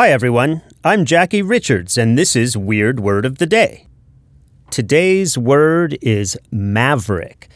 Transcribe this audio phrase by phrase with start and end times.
[0.00, 0.62] Hi, everyone.
[0.82, 3.86] I'm Jackie Richards, and this is Weird Word of the Day.
[4.70, 7.48] Today's word is maverick.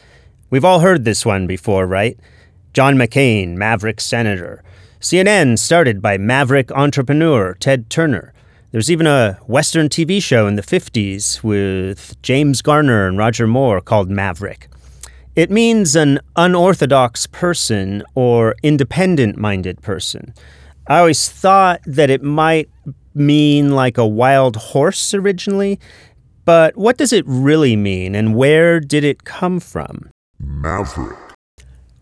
[0.51, 2.19] We've all heard this one before, right?
[2.71, 4.63] John McCain, maverick senator.
[4.99, 8.31] CNN started by maverick entrepreneur Ted Turner.
[8.71, 13.81] There's even a Western TV show in the 50s with James Garner and Roger Moore
[13.81, 14.67] called Maverick.
[15.35, 20.35] It means an unorthodox person or independent minded person.
[20.87, 22.69] I always thought that it might
[23.15, 25.79] mean like a wild horse originally,
[26.43, 30.09] but what does it really mean and where did it come from?
[30.39, 31.17] Maverick.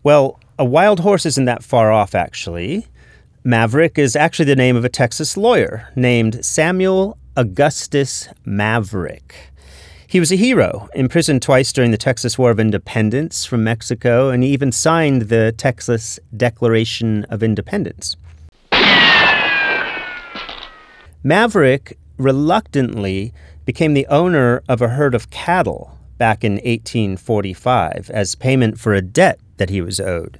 [0.02, 2.86] Well, a wild horse isn't that far off, actually.
[3.42, 9.34] Maverick is actually the name of a Texas lawyer named Samuel Augustus Maverick.
[10.06, 14.42] He was a hero, imprisoned twice during the Texas War of Independence from Mexico, and
[14.42, 18.16] he even signed the Texas Declaration of Independence.
[21.26, 23.32] Maverick reluctantly
[23.64, 29.00] became the owner of a herd of cattle back in 1845 as payment for a
[29.00, 30.38] debt that he was owed.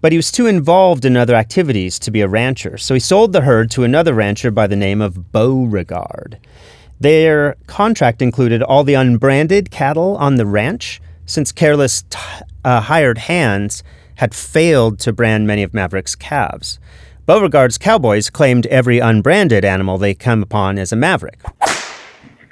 [0.00, 3.34] But he was too involved in other activities to be a rancher, so he sold
[3.34, 6.38] the herd to another rancher by the name of Beauregard.
[6.98, 12.18] Their contract included all the unbranded cattle on the ranch, since careless t-
[12.64, 13.82] uh, hired hands
[14.14, 16.78] had failed to brand many of Maverick's calves.
[17.26, 21.40] Beauregard's cowboys claimed every unbranded animal they come upon as a Maverick.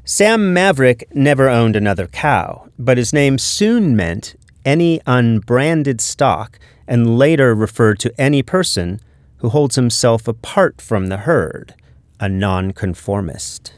[0.05, 6.59] Sam Maverick never owned another cow, but his name soon meant any unbranded stock
[6.89, 9.01] and later referred to any person
[9.37, 11.75] who holds himself apart from the herd,
[12.19, 13.75] a nonconformist.